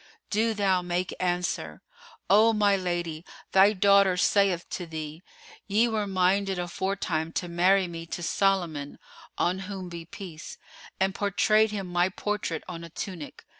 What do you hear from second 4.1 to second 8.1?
saith to thee, "Ye were minded aforetime to marry me